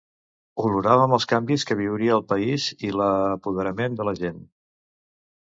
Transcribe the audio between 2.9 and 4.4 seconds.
l’apoderament de la